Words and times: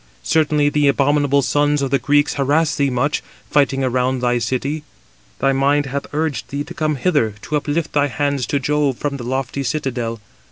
Certainly 0.23 0.69
the 0.69 0.87
abominable 0.87 1.43
sons 1.43 1.83
of 1.83 1.91
the 1.91 1.99
Greeks 1.99 2.33
harass 2.33 2.75
thee 2.75 2.89
much, 2.89 3.21
fighting 3.51 3.83
around 3.83 4.19
thy 4.19 4.39
city: 4.39 4.83
thy 5.37 5.53
mind 5.53 5.85
hath 5.85 6.07
urged 6.11 6.49
thee 6.49 6.63
to 6.63 6.73
come 6.73 6.95
hither, 6.95 7.35
to 7.43 7.55
uplift 7.55 7.93
thy 7.93 8.07
hands 8.07 8.47
to 8.47 8.59
Jove 8.59 8.97
from 8.97 9.17
the 9.17 9.23
lofty 9.23 9.61
citadel. 9.61 10.19